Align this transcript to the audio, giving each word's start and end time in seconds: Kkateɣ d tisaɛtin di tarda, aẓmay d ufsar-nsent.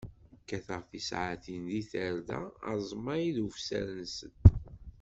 Kkateɣ 0.41 0.81
d 0.83 0.87
tisaɛtin 0.89 1.63
di 1.71 1.81
tarda, 1.91 2.39
aẓmay 2.71 3.25
d 3.35 3.37
ufsar-nsent. 3.45 4.41